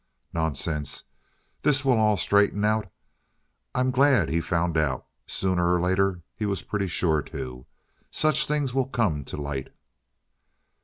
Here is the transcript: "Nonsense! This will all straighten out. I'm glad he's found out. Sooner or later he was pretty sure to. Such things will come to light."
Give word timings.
"Nonsense! 0.33 1.03
This 1.61 1.85
will 1.85 1.99
all 1.99 2.17
straighten 2.17 2.65
out. 2.65 2.91
I'm 3.75 3.91
glad 3.91 4.29
he's 4.29 4.43
found 4.45 4.75
out. 4.75 5.05
Sooner 5.27 5.71
or 5.75 5.79
later 5.79 6.23
he 6.33 6.47
was 6.47 6.63
pretty 6.63 6.87
sure 6.87 7.21
to. 7.21 7.67
Such 8.09 8.47
things 8.47 8.73
will 8.73 8.87
come 8.87 9.23
to 9.25 9.37
light." 9.37 9.69